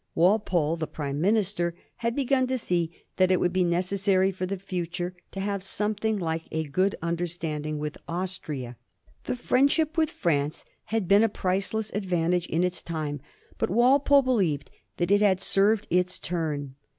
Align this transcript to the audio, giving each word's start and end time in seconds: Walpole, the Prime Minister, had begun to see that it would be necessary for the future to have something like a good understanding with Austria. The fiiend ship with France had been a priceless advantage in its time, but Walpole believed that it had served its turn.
Walpole, 0.15 0.77
the 0.77 0.87
Prime 0.87 1.21
Minister, 1.21 1.75
had 1.97 2.15
begun 2.15 2.47
to 2.47 2.57
see 2.57 2.91
that 3.17 3.29
it 3.29 3.39
would 3.39 3.53
be 3.53 3.63
necessary 3.63 4.31
for 4.31 4.47
the 4.47 4.57
future 4.57 5.15
to 5.31 5.39
have 5.39 5.61
something 5.61 6.17
like 6.17 6.45
a 6.51 6.63
good 6.63 6.95
understanding 7.03 7.77
with 7.77 7.99
Austria. 8.07 8.77
The 9.25 9.35
fiiend 9.35 9.69
ship 9.69 9.99
with 9.99 10.09
France 10.09 10.65
had 10.85 11.07
been 11.07 11.21
a 11.21 11.29
priceless 11.29 11.91
advantage 11.93 12.47
in 12.47 12.63
its 12.63 12.81
time, 12.81 13.21
but 13.59 13.69
Walpole 13.69 14.23
believed 14.23 14.71
that 14.97 15.11
it 15.11 15.21
had 15.21 15.39
served 15.39 15.85
its 15.91 16.17
turn. 16.17 16.73